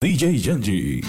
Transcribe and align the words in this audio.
DJ 0.00 0.38
Yanji. 0.38 1.00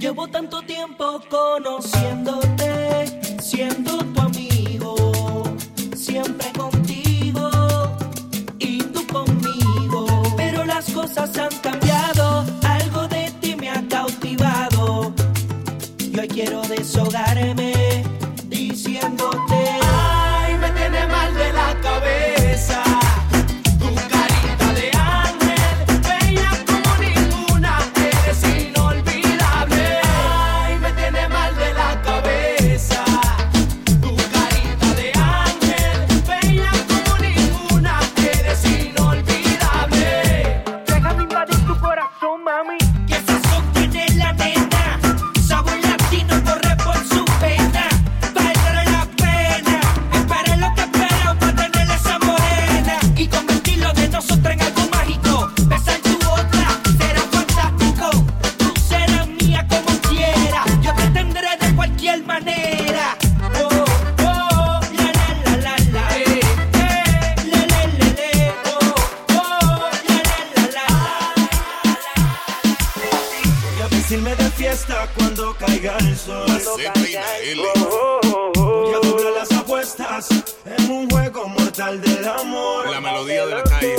Llevo 0.00 0.26
tanto 0.26 0.62
tiempo 0.62 1.20
conociéndote, 1.28 3.20
siendo 3.42 3.98
tu 3.98 4.20
amigo, 4.22 5.44
siempre 5.94 6.50
contigo 6.56 7.50
y 8.58 8.78
tú 8.84 9.06
conmigo. 9.06 10.06
Pero 10.34 10.64
las 10.64 10.90
cosas 10.90 11.36
han 11.36 11.54
cambiado, 11.60 12.46
algo 12.62 13.06
de 13.08 13.30
ti 13.42 13.54
me 13.54 13.68
ha 13.68 13.86
cautivado. 13.86 15.12
Y 15.98 16.18
hoy 16.18 16.28
quiero 16.28 16.62
deshogarme 16.62 18.02
La 82.90 83.00
melodía 83.00 83.46
de 83.46 83.54
la 83.54 83.62
calle. 83.62 83.96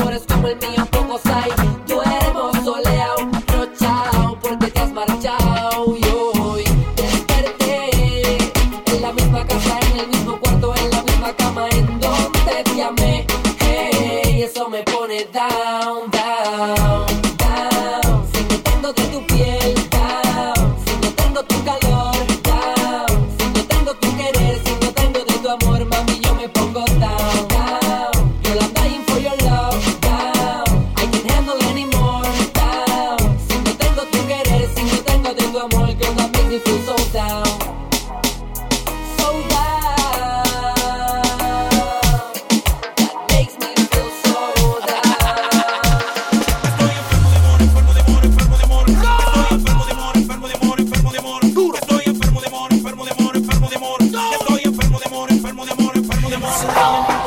amores 0.00 0.22
como 0.28 0.48
el 0.48 0.56
mío 0.56 0.86
pocos 0.90 1.24
hay. 1.26 1.50
Tú 1.86 2.00
people 56.28 56.34
in 56.34 56.40
Marshall 56.42 56.70
Island. 56.70 57.17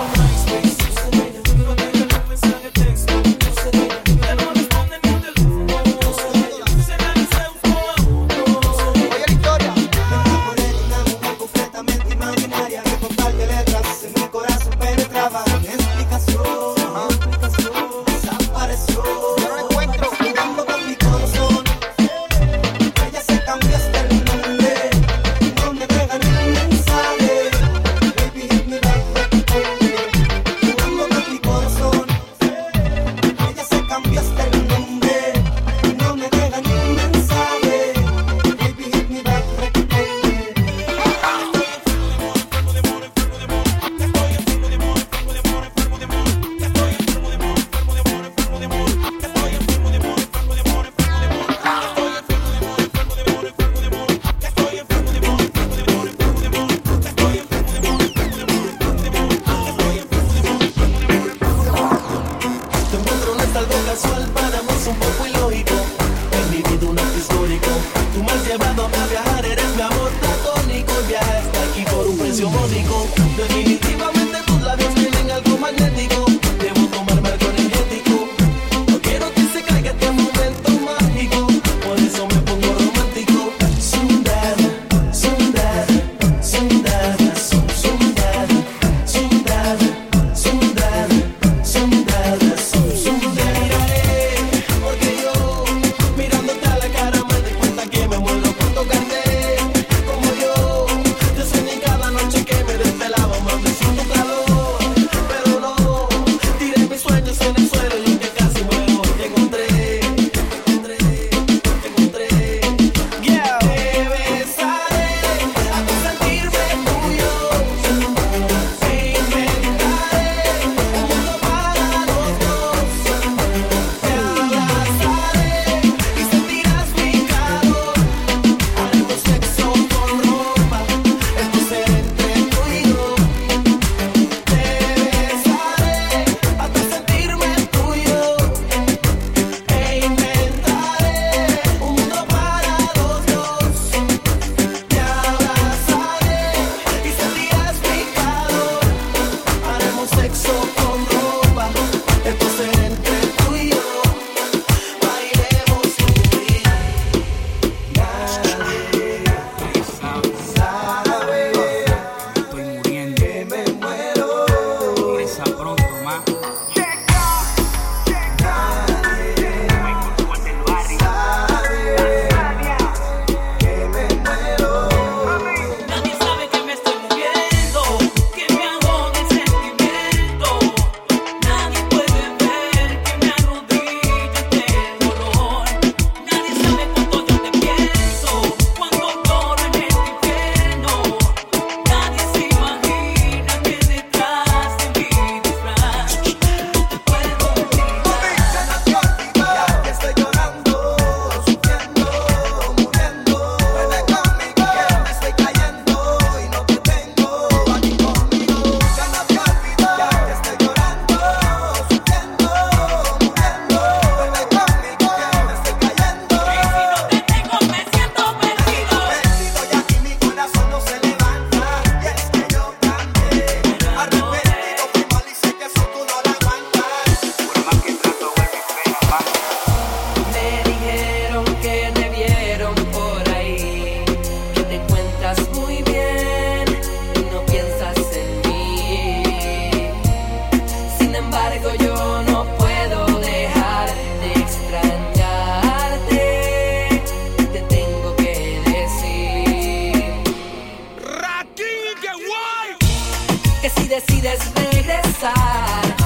Que 253.62 253.70
si 253.70 253.88
decides 253.88 254.52
regresar, 254.56 256.01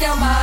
teu 0.00 0.16
mal. 0.16 0.39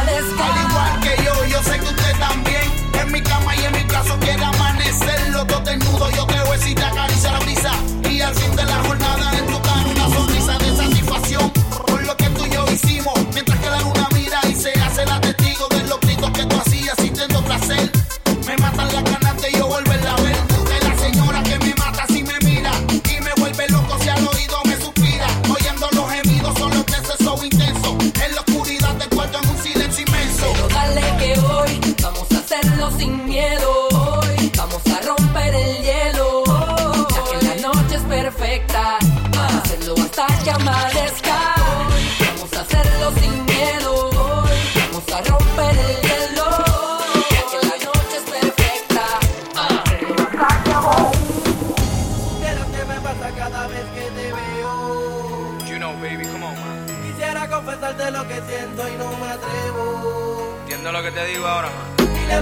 siento 58.78 58.94
y 58.94 58.98
no 58.98 59.18
me 59.18 59.32
atrevo. 59.32 60.56
Entiendo 60.62 60.92
lo 60.92 61.02
que 61.02 61.12
te 61.12 61.26
digo 61.26 61.48
ahora, 61.48 61.70
man. 61.70 62.10
Y 62.24 62.28
la 62.28 62.42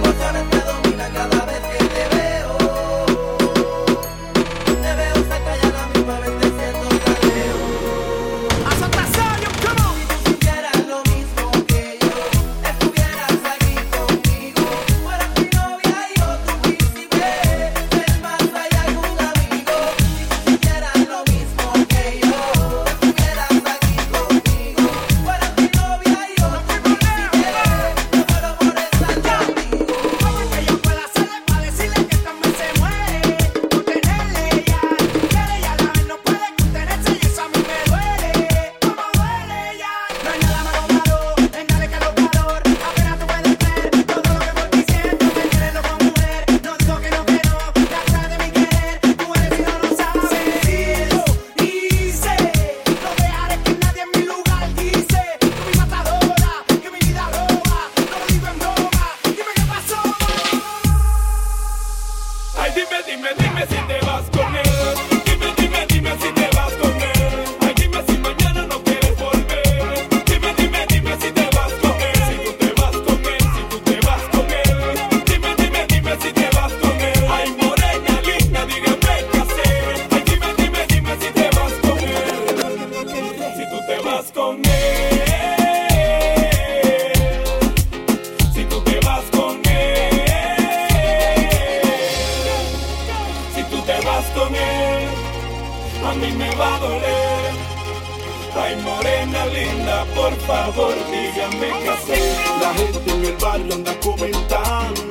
la 102.66 102.74
gente 102.74 103.12
en 103.12 103.26
el 103.26 103.38
barrio 103.38 103.76
anda 103.76 103.94
comentando 104.00 105.02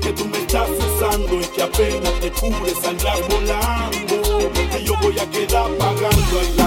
que 0.00 0.12
tú 0.12 0.24
me 0.26 0.38
estás 0.38 0.68
usando 0.70 1.40
y 1.40 1.44
que 1.44 1.62
apenas 1.62 2.12
te 2.20 2.30
cubres 2.30 2.76
saldrás 2.80 3.20
volando. 3.28 4.48
Que 4.70 4.84
yo 4.84 4.94
voy 5.02 5.18
a 5.18 5.28
quedar 5.30 5.68
pagando 5.76 6.61